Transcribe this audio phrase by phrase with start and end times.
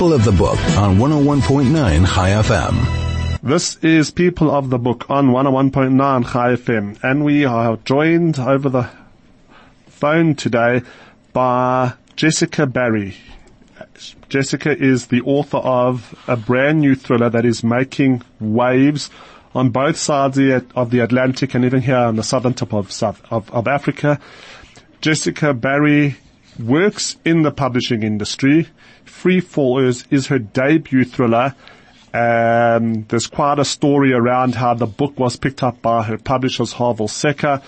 [0.00, 3.42] People of the Book on 101.9 Chai FM.
[3.42, 8.70] This is People of the Book on 101.9 Chai FM, and we are joined over
[8.70, 8.88] the
[9.88, 10.80] phone today
[11.34, 13.14] by Jessica Barry.
[14.30, 19.10] Jessica is the author of a brand new thriller that is making waves
[19.54, 20.38] on both sides
[20.74, 24.18] of the Atlantic and even here on the southern tip of South of, of Africa.
[25.02, 26.16] Jessica Barry
[26.58, 28.68] works in the publishing industry.
[29.04, 31.54] Free Fallers is her debut thriller.
[32.12, 36.72] Um, there's quite a story around how the book was picked up by her publishers,
[36.72, 37.62] Harvill Secker,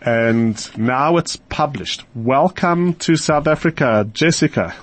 [0.00, 2.04] and now it's published.
[2.14, 4.74] Welcome to South Africa, Jessica.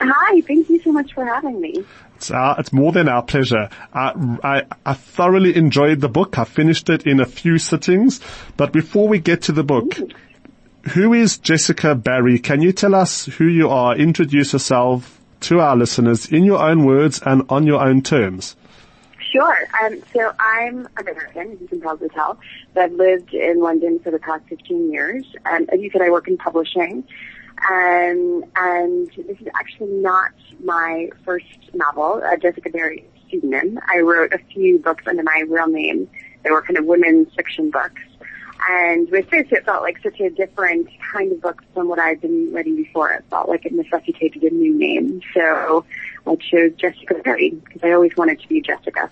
[0.00, 1.84] Hi, thank you so much for having me.
[2.16, 3.68] It's, our, it's more than our pleasure.
[3.92, 6.38] I, I, I, thoroughly enjoyed the book.
[6.38, 8.20] I finished it in a few sittings.
[8.56, 10.08] But before we get to the book, Ooh.
[10.82, 12.38] Who is Jessica Barry?
[12.38, 13.96] Can you tell us who you are?
[13.96, 18.56] Introduce yourself to our listeners in your own words and on your own terms.
[19.32, 19.58] Sure.
[19.82, 22.38] Um, so I'm a American, you can probably tell.
[22.74, 25.24] but I've lived in London for the past 15 years.
[25.44, 27.04] Um, as you said, I work in publishing.
[27.70, 30.32] Um, and this is actually not
[30.62, 33.78] my first novel, uh, Jessica Barry pseudonym.
[33.92, 36.08] I wrote a few books under my real name.
[36.44, 38.00] They were kind of women's fiction books.
[38.68, 42.20] And with this, it felt like such a different kind of book from what I'd
[42.20, 43.12] been reading before.
[43.12, 45.20] It felt like it necessitated a new name.
[45.34, 45.84] So
[46.26, 49.10] I chose Jessica Barry because I always wanted to be Jessica.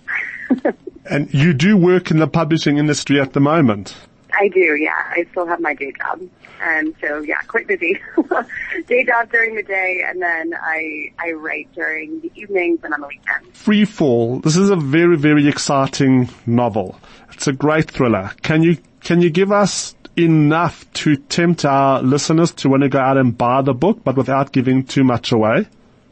[1.11, 3.95] and you do work in the publishing industry at the moment?
[4.39, 4.91] I do, yeah.
[5.11, 6.21] I still have my day job.
[6.61, 7.99] And so yeah, quite busy.
[8.87, 13.01] day job during the day and then I, I write during the evenings and on
[13.01, 13.49] the weekends.
[13.63, 14.43] Freefall.
[14.43, 16.99] This is a very, very exciting novel.
[17.33, 18.33] It's a great thriller.
[18.43, 22.99] Can you, can you give us enough to tempt our listeners to want to go
[22.99, 25.65] out and buy the book, but without giving too much away?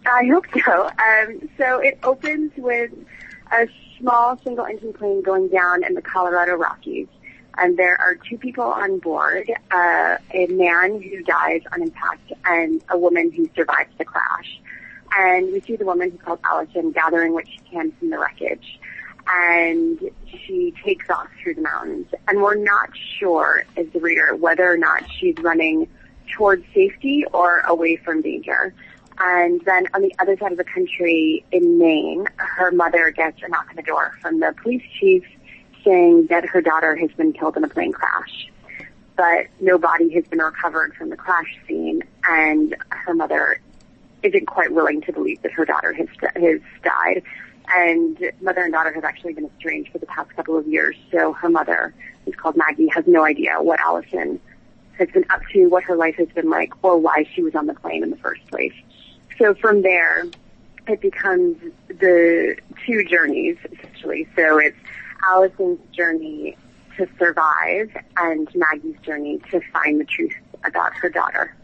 [0.06, 0.86] I hope so.
[0.86, 2.92] Um, so it opens with
[3.50, 3.66] a
[3.98, 7.08] small single engine plane going down in the Colorado Rockies
[7.58, 12.80] and there are two people on board, uh, a man who dies on impact and
[12.90, 14.60] a woman who survives the crash.
[15.16, 18.80] And we see the woman who's called Allison gathering what she can from the wreckage.
[19.26, 22.08] And she takes off through the mountains.
[22.28, 25.88] And we're not sure, as the reader, whether or not she's running
[26.32, 28.74] towards safety or away from danger.
[29.18, 33.48] And then on the other side of the country in Maine, her mother gets a
[33.48, 35.24] knock on the door from the police chief
[35.84, 38.50] saying that her daughter has been killed in a plane crash,
[39.16, 43.60] but no body has been recovered from the crash scene, and her mother
[44.22, 47.22] isn't quite willing to believe that her daughter has, has died.
[47.68, 51.32] And mother and daughter have actually been estranged for the past couple of years, so
[51.32, 51.94] her mother,
[52.24, 54.40] who's called Maggie, has no idea what Allison
[54.98, 57.66] has been up to, what her life has been like, or why she was on
[57.66, 58.74] the plane in the first place.
[59.38, 60.26] So from there,
[60.86, 61.56] it becomes
[61.88, 64.28] the two journeys essentially.
[64.36, 64.76] So it's
[65.28, 66.56] Allison's journey
[66.96, 71.54] to survive and Maggie's journey to find the truth about her daughter.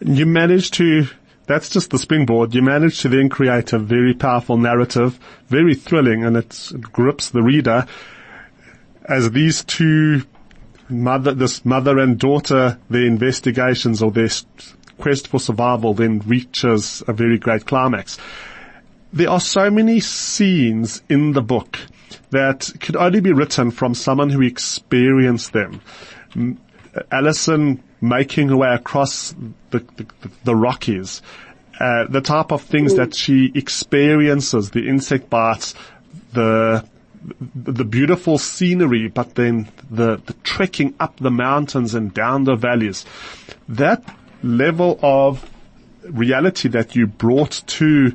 [0.00, 1.06] You managed to,
[1.46, 6.24] that's just the springboard, you manage to then create a very powerful narrative, very thrilling,
[6.24, 7.86] and it grips the reader
[9.04, 10.22] as these two
[10.88, 14.28] mother, this mother and daughter, their investigations or their
[14.98, 18.18] quest for survival then reaches a very great climax.
[19.12, 21.78] There are so many scenes in the book
[22.30, 25.80] that could only be written from someone who experienced them.
[27.10, 29.34] Allison making her way across
[29.70, 30.06] the, the,
[30.44, 31.22] the Rockies,
[31.80, 35.74] uh, the type of things that she experiences, the insect bites,
[36.32, 36.86] the
[37.54, 43.04] the beautiful scenery, but then the, the trekking up the mountains and down the valleys.
[43.68, 44.02] That
[44.42, 45.48] level of
[46.02, 48.12] reality that you brought to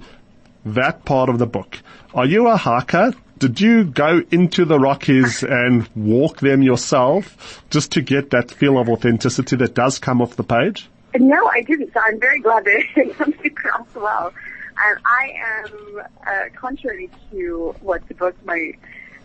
[0.66, 1.80] that part of the book.
[2.14, 3.14] Are you a hiker?
[3.38, 8.80] Did you go into the Rockies and walk them yourself just to get that feel
[8.80, 10.90] of authenticity that does come off the page?
[11.16, 11.94] No, I didn't.
[11.94, 14.34] So I'm very glad that it comes across well.
[14.80, 18.80] And I am, uh, contrary to what the book might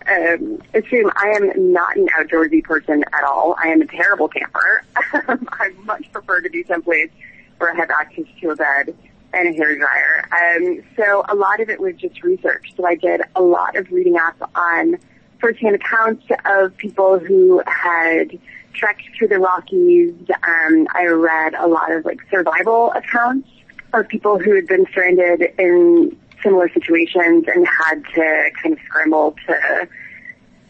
[0.09, 3.55] um, assume, I am not an outdoorsy person at all.
[3.63, 4.85] I am a terrible camper.
[4.97, 7.11] I much prefer to be someplace
[7.59, 8.95] where I have access to a bed
[9.33, 10.25] and a hair dryer.
[10.33, 12.73] Um, so a lot of it was just research.
[12.77, 14.99] So I did a lot of reading up on
[15.41, 18.39] firsthand accounts of people who had
[18.75, 20.15] trekked through the Rockies.
[20.31, 23.49] Um, I read a lot of like survival accounts
[23.93, 29.37] of people who had been stranded in similar situations and had to kind of scramble
[29.47, 29.89] to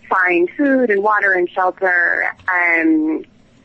[0.08, 2.34] find food and water and shelter.
[2.48, 3.24] Um,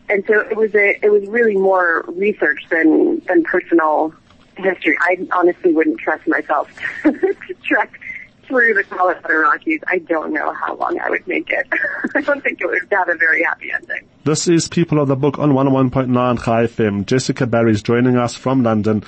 [0.09, 4.13] and so it was a, it was really more research than, than personal
[4.57, 4.97] history.
[5.01, 6.69] I honestly wouldn't trust myself
[7.03, 7.99] to trek
[8.47, 9.81] through the Colorado Rockies.
[9.87, 11.67] I don't know how long I would make it.
[12.15, 14.07] I don't think it would have a very happy ending.
[14.23, 17.05] This is People of the Book on 101.9 Chai FM.
[17.05, 19.03] Jessica Barry is joining us from London.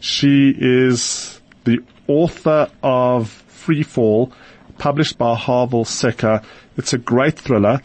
[0.00, 4.32] She is the author of Freefall,
[4.78, 6.42] published by Harvill Secker.
[6.76, 7.80] It's a great thriller.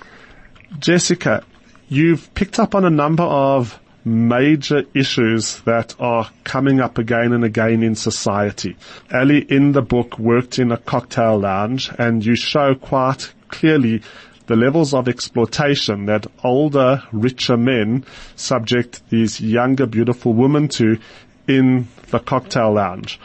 [0.77, 1.43] Jessica,
[1.87, 7.43] you've picked up on a number of major issues that are coming up again and
[7.43, 8.75] again in society.
[9.13, 14.01] Ali in the book worked in a cocktail lounge and you show quite clearly
[14.47, 18.03] the levels of exploitation that older, richer men
[18.35, 20.97] subject these younger, beautiful women to
[21.47, 23.19] in the cocktail lounge.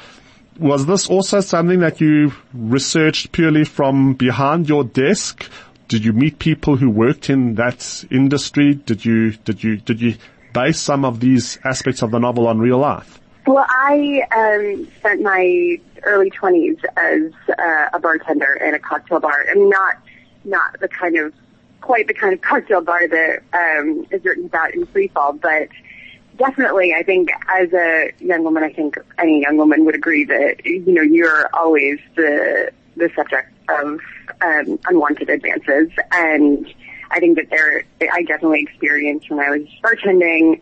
[0.58, 5.48] Was this also something that you researched purely from behind your desk?
[5.88, 8.75] Did you meet people who worked in that industry?
[8.75, 10.14] Did you, did you, did you
[10.54, 13.20] base some of these aspects of the novel on real life?
[13.46, 19.44] Well, I um, spent my early 20s as uh, a bartender in a cocktail bar.
[19.50, 19.96] I mean, not
[20.46, 21.34] not the kind of
[21.82, 25.68] quite the kind of cocktail bar that um, is written about in Freefall, but
[26.38, 30.64] definitely, I think as a young woman, I think any young woman would agree that
[30.64, 34.00] you know you're always the the subject of
[34.40, 36.72] um, unwanted advances, and
[37.10, 40.60] I think that there, I definitely experienced when I was bartending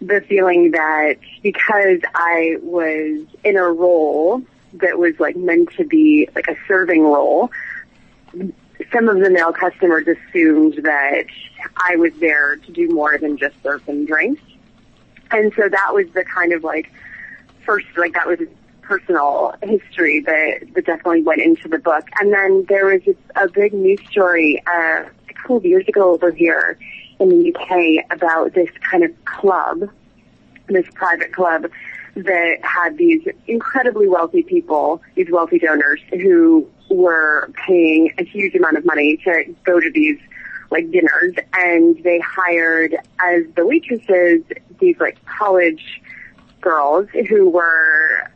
[0.00, 4.42] the feeling that because I was in a role
[4.74, 7.50] that was like meant to be like a serving role,
[8.92, 11.26] some of the male customers assumed that
[11.76, 14.42] I was there to do more than just serve them drinks.
[15.30, 16.92] And so that was the kind of like
[17.64, 18.40] first, like that was
[18.82, 22.06] personal history that, that definitely went into the book.
[22.20, 23.02] And then there was
[23.34, 25.04] a big news story, uh,
[25.44, 26.78] couple of years ago over here
[27.20, 29.90] in the UK about this kind of club,
[30.68, 31.66] this private club
[32.16, 38.78] that had these incredibly wealthy people, these wealthy donors who were paying a huge amount
[38.78, 40.18] of money to go to these
[40.70, 41.34] like dinners.
[41.52, 44.42] And they hired as the waitresses
[44.80, 46.00] these like college
[46.62, 48.30] girls who were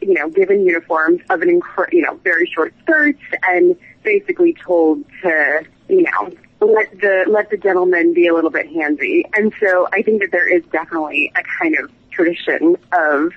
[0.00, 5.04] you know given uniforms of an incre- you know very short skirts and basically told
[5.22, 9.88] to you know let the let the gentleman be a little bit handsy and so
[9.92, 13.32] I think that there is definitely a kind of tradition of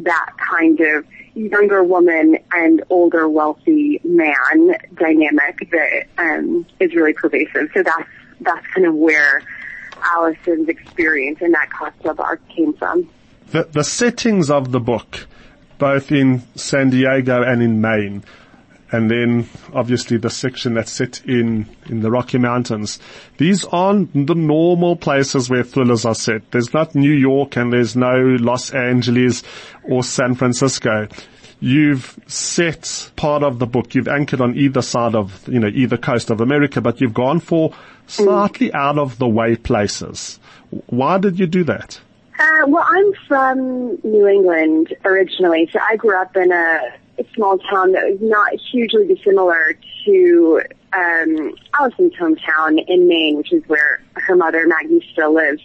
[0.00, 7.70] that kind of younger woman and older wealthy man dynamic that um, is really pervasive.
[7.74, 8.08] So that's
[8.40, 9.42] that's kind of where
[10.02, 13.08] Allison's experience in that cocktail bar came from.
[13.50, 15.26] The, the settings of the book,
[15.78, 18.22] both in San Diego and in Maine,
[18.92, 23.00] and then obviously the section that's set in, in the Rocky Mountains.
[23.38, 26.50] These aren't the normal places where thrillers are set.
[26.52, 29.42] There's not New York and there's no Los Angeles
[29.82, 31.08] or San Francisco.
[31.60, 35.96] You've set part of the book, you've anchored on either side of, you know, either
[35.96, 37.74] coast of America, but you've gone for
[38.06, 40.38] slightly out of the way places.
[40.86, 42.00] Why did you do that?
[42.38, 46.80] Uh, well, I'm from New England originally, so I grew up in a
[47.34, 53.62] small town that was not hugely dissimilar to um, Allison's hometown in Maine, which is
[53.68, 55.62] where her mother Maggie still lives.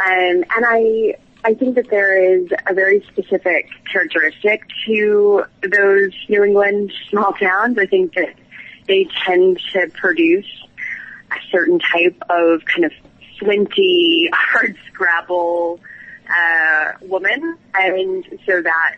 [0.00, 6.42] Um, and I I think that there is a very specific characteristic to those New
[6.42, 7.78] England small towns.
[7.78, 8.34] I think that
[8.88, 10.48] they tend to produce
[11.30, 12.92] a certain type of kind of
[13.38, 15.78] flinty, hard scrabble
[16.28, 18.96] uh, woman, and so that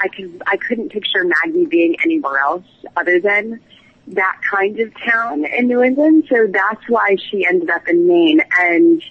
[0.00, 2.64] I could I couldn't picture Maggie being anywhere else
[2.96, 3.60] other than
[4.08, 6.24] that kind of town in New England.
[6.28, 8.40] So that's why she ended up in Maine.
[8.58, 9.02] And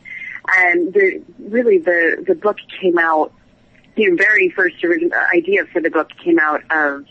[0.55, 3.33] and the really the the book came out.
[3.95, 7.05] The very first original idea for the book came out of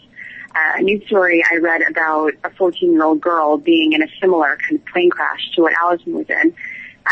[0.54, 4.08] uh, a news story I read about a 14 year old girl being in a
[4.20, 6.54] similar kind of plane crash to what Allison was in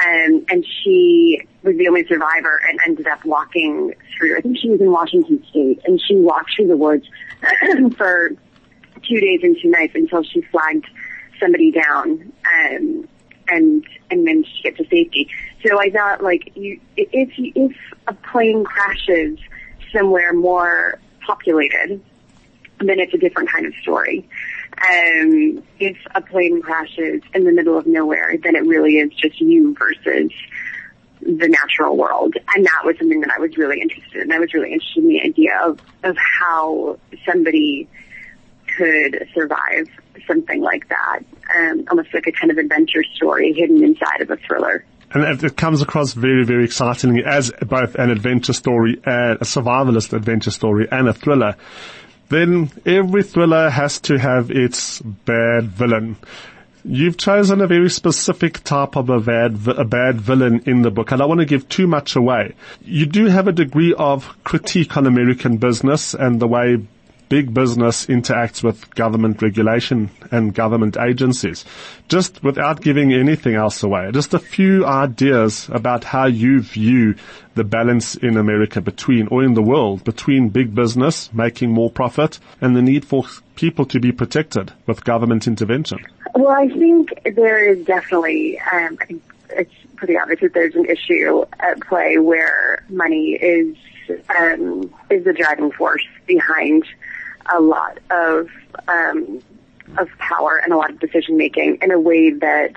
[0.05, 4.37] um, and she was the only survivor and ended up walking through.
[4.37, 7.07] I think she was in Washington State, and she walked through the woods
[7.97, 8.33] for
[9.03, 10.87] two days and two nights until she flagged
[11.41, 13.09] somebody down, um,
[13.49, 15.31] and and managed to get to safety.
[15.67, 17.76] So I thought, like, you if if
[18.07, 19.38] a plane crashes
[19.93, 22.03] somewhere more populated,
[22.81, 24.29] then it's a different kind of story
[24.78, 29.40] um, if a plane crashes in the middle of nowhere, then it really is just
[29.40, 30.30] you versus
[31.23, 32.35] the natural world.
[32.54, 34.33] And that was something that I was really interested in.
[34.33, 37.88] I was really interested in the idea of, of how somebody
[38.76, 39.88] could survive
[40.26, 41.21] something like that.
[41.56, 44.85] Um, almost like a kind of adventure story hidden inside of a thriller.
[45.12, 50.12] and it, comes across very, very excitingly as both an adventure story, and a survivalist
[50.12, 51.56] adventure story, and a thriller.
[52.28, 56.16] Then every thriller has to have its bad villain.
[56.85, 61.11] You've chosen a very specific type of a bad, a bad villain in the book.
[61.11, 62.54] And I don't want to give too much away.
[62.83, 66.78] You do have a degree of critique on American business and the way
[67.28, 71.64] big business interacts with government regulation and government agencies.
[72.09, 77.14] Just without giving anything else away, just a few ideas about how you view
[77.54, 82.38] the balance in America between, or in the world, between big business making more profit
[82.61, 85.99] and the need for people to be protected with government intervention.
[86.35, 90.85] Well, I think there is definitely, um, I think it's pretty obvious that there's an
[90.85, 93.76] issue at play where money is
[94.38, 96.85] um, is the driving force behind
[97.53, 98.49] a lot of
[98.88, 99.43] um,
[99.99, 102.73] of power and a lot of decision making in a way that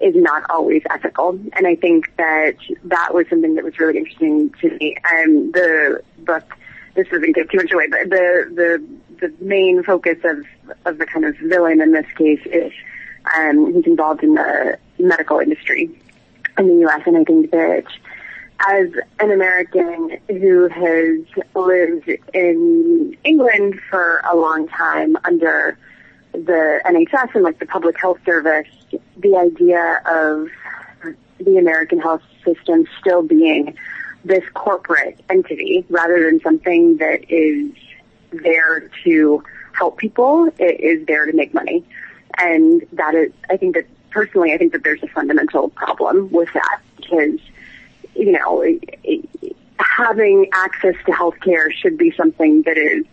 [0.00, 1.38] is not always ethical.
[1.56, 4.96] And I think that that was something that was really interesting to me.
[5.04, 6.56] And the book,
[6.94, 10.44] this doesn't give too much away, but the the the main focus of
[10.86, 12.72] of the kind of villain in this case is
[13.36, 15.90] um, he's involved in the medical industry
[16.58, 17.02] in the U.S.
[17.06, 17.84] And I think that
[18.68, 18.88] as
[19.18, 25.78] an American who has lived in England for a long time under
[26.32, 28.68] the NHS and like the public health service,
[29.16, 30.48] the idea of
[31.38, 33.76] the American health system still being
[34.24, 37.72] this corporate entity rather than something that is
[38.30, 41.84] there to help people, it is there to make money.
[42.38, 46.52] And that is, I think that personally, I think that there's a fundamental problem with
[46.52, 47.40] that because
[48.20, 48.62] you know,
[49.78, 53.04] having access to healthcare should be something that is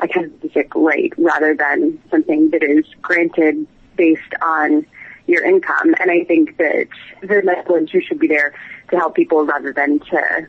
[0.00, 4.84] a kind of basic right rather than something that is granted based on
[5.28, 5.94] your income.
[6.00, 6.88] And I think that
[7.20, 8.54] the medical industry should be there
[8.90, 10.48] to help people rather than to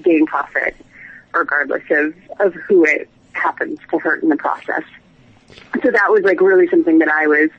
[0.00, 0.76] gain profit,
[1.34, 4.84] regardless of, of who it happens to hurt in the process.
[5.82, 7.50] So that was like really something that I was,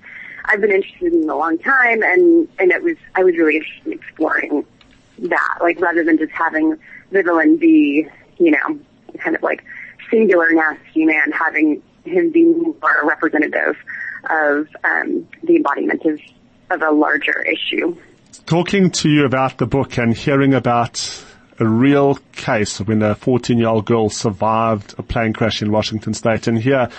[0.46, 3.88] I've been interested in a long time and, and it was, I was really interested
[3.88, 4.66] in exploring
[5.20, 6.78] that, like rather than just having
[7.12, 8.08] the be,
[8.38, 8.80] you know,
[9.20, 9.64] kind of like
[10.10, 13.76] singular nasty man, having him be more representative
[14.30, 16.20] of um, the embodiment of,
[16.70, 17.96] of a larger issue.
[18.46, 21.24] Talking to you about the book and hearing about
[21.60, 26.14] a real case when a 14 year old girl survived a plane crash in Washington
[26.14, 26.90] state and here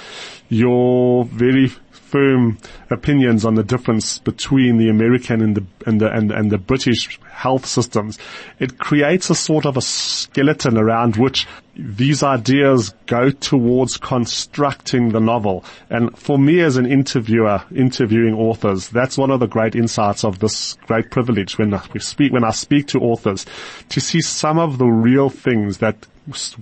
[0.49, 1.73] your very
[2.07, 2.57] firm
[2.91, 7.19] opinions on the difference between the American and the and the and, and the British
[7.31, 8.19] health systems,
[8.61, 15.21] it creates a sort of a skeleton around which these ideas go towards constructing the
[15.21, 15.65] novel.
[15.91, 20.39] And for me as an interviewer, interviewing authors, that's one of the great insights of
[20.39, 23.45] this great privilege when we speak, when I speak to authors,
[23.91, 26.07] to see some of the real things that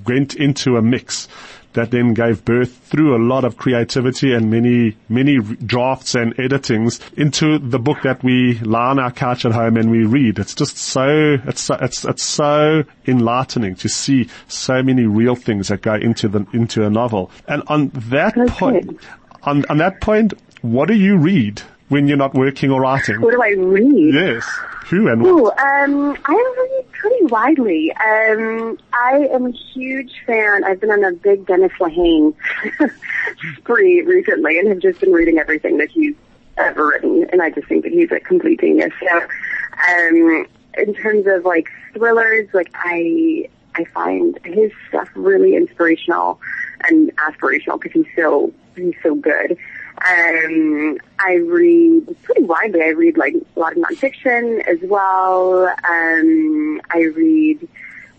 [0.06, 1.28] went into a mix
[1.74, 7.00] that then gave birth through a lot of creativity and many, many drafts and editings
[7.18, 10.38] into the book that we lie on our couch at home and we read.
[10.38, 15.68] It's just so, it's so, it's, it's so enlightening to see so many real things
[15.68, 17.30] that go into the, into a novel.
[17.48, 18.52] And on that okay.
[18.52, 19.00] point,
[19.42, 23.20] on, on that point, what do you read when you're not working or writing?
[23.20, 24.14] What do I read?
[24.14, 24.48] Yes.
[24.86, 25.28] Who and what?
[25.28, 27.92] Ooh, um, I read pretty widely.
[27.92, 30.64] Um, I am a huge fan.
[30.64, 32.34] I've been on a big Dennis Lehane
[33.58, 36.14] spree recently and have just been reading everything that he's
[36.56, 37.26] ever written.
[37.30, 38.90] And I just think that he's a complete genius.
[39.06, 40.46] So, um,
[40.78, 46.40] in terms of like thrillers, like I, I find his stuff really inspirational
[46.88, 49.58] and aspirational because he's so, he's so good.
[50.04, 52.82] Um, I read pretty widely.
[52.82, 55.72] I read like a lot of nonfiction as well.
[55.88, 57.62] Um, I read,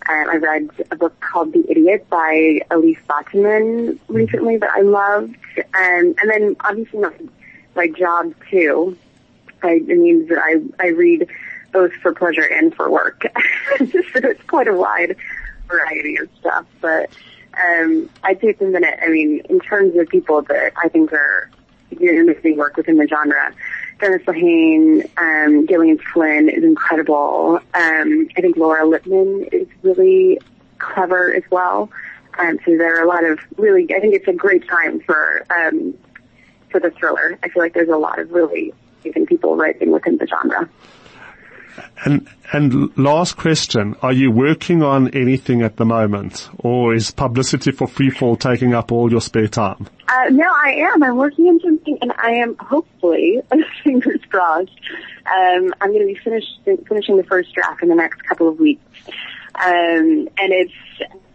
[0.08, 5.36] um, I read a book called The Idiot by Elif Batuman recently that I loved.
[5.58, 7.14] Um, and then obviously my,
[7.76, 8.98] my job too.
[9.64, 11.28] I, it means that I, I read
[11.72, 13.24] both for pleasure and for work.
[13.78, 15.16] so it's quite a wide
[15.68, 17.10] variety of stuff, but
[17.64, 19.00] um, I'd say a minute.
[19.02, 21.50] I mean, in terms of people that I think are
[21.98, 23.54] doing amazing work within the genre.
[24.00, 27.60] Dennis Lehane, um, Gillian Flynn is incredible.
[27.74, 30.40] Um, I think Laura Lippman is really
[30.80, 31.90] clever as well.
[32.38, 35.46] Um, so there are a lot of really, I think it's a great time for,
[35.50, 35.94] um,
[36.70, 37.40] for the thriller.
[37.44, 38.74] I feel like there's a lot of really
[39.04, 40.70] amazing people writing within the genre.
[42.04, 47.72] And and last question: Are you working on anything at the moment, or is publicity
[47.72, 49.88] for Freefall taking up all your spare time?
[50.08, 51.04] Uh, no, I am.
[51.04, 53.42] I'm working on something, and I am hopefully,
[53.84, 54.72] fingers crossed,
[55.26, 58.60] um, I'm going to be finished finishing the first draft in the next couple of
[58.60, 58.84] weeks.
[59.56, 60.74] Um, and it's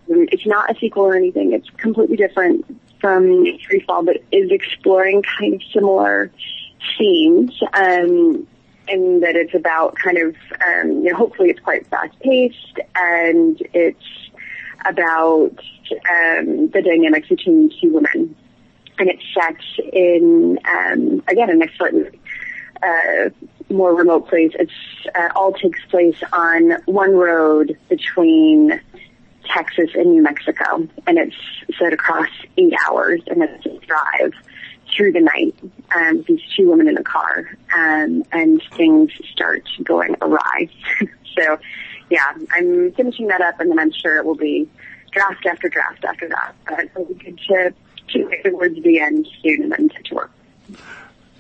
[0.08, 1.52] it's not a sequel or anything.
[1.52, 2.64] It's completely different
[3.00, 6.30] from Freefall, but is exploring kind of similar
[6.98, 7.58] themes.
[7.72, 8.46] Um,
[8.90, 13.60] and that it's about kind of, um, you know, hopefully it's quite fast paced and
[13.72, 14.30] it's
[14.84, 15.52] about
[16.10, 18.34] um, the dynamics between two women.
[18.98, 19.56] And it's set
[19.94, 22.20] in, um, again, in a slightly
[22.82, 23.30] uh,
[23.70, 24.52] more remote place.
[24.58, 24.72] It's
[25.14, 28.80] uh, all takes place on one road between
[29.44, 31.36] Texas and New Mexico, and it's
[31.78, 34.32] set across eight hours, and it's a drive
[34.96, 35.54] through the night.
[35.94, 40.68] Um, these two women in a car, um, and things start going awry.
[41.38, 41.58] so,
[42.10, 44.68] yeah, I'm finishing that up, and then I'm sure it will be
[45.12, 46.54] draft after draft after that.
[46.68, 47.74] But it'll be good to
[48.12, 50.30] to get towards the end soon, and then get to work.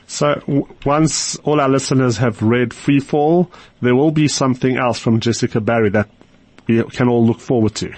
[0.06, 5.20] So w- once all our listeners have read Freefall, there will be something else from
[5.20, 6.08] Jessica Barry that
[6.66, 7.94] we can all look forward to.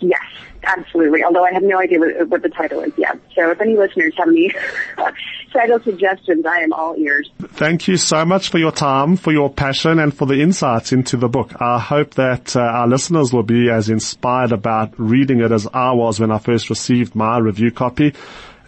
[0.00, 0.20] Yes,
[0.64, 1.24] absolutely.
[1.24, 3.18] Although I have no idea what, what the title is yet.
[3.34, 4.52] So if any listeners have any
[5.52, 7.30] title suggestions, I am all ears.
[7.40, 11.16] Thank you so much for your time, for your passion, and for the insights into
[11.16, 11.60] the book.
[11.60, 15.92] I hope that uh, our listeners will be as inspired about reading it as I
[15.92, 18.14] was when I first received my review copy.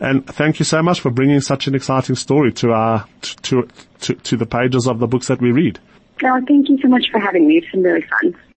[0.00, 3.68] And thank you so much for bringing such an exciting story to our to to
[4.00, 5.78] to, to the pages of the books that we read.
[6.22, 7.58] No, thank you so much for having me.
[7.58, 8.34] It's been really fun.